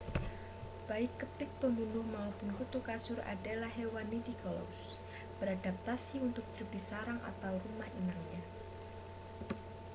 baik 0.89 1.13
kepik 1.21 1.45
pembunuh 1.61 2.01
mapun 2.13 2.49
kutu 2.57 2.79
kasur 2.87 3.19
adalah 3.33 3.69
hewan 3.77 4.05
nidicolous 4.11 4.85
beradaptasi 5.37 6.15
untuk 6.27 6.41
hidup 6.57 6.69
di 6.75 6.81
sarang 6.89 7.19
atau 7.31 7.53
rumah 7.63 7.89
inangnya 8.01 8.41